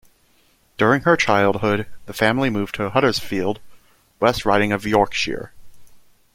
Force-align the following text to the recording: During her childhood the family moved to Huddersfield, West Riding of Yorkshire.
During 0.79 1.01
her 1.03 1.15
childhood 1.15 1.85
the 2.07 2.13
family 2.13 2.49
moved 2.49 2.73
to 2.73 2.89
Huddersfield, 2.89 3.59
West 4.19 4.47
Riding 4.47 4.71
of 4.71 4.83
Yorkshire. 4.83 5.53